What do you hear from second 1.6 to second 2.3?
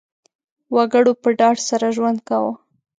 سره ژوند